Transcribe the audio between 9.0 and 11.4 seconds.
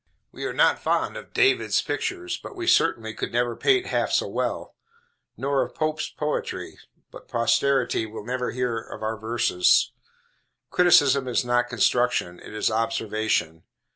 our verses. Criticism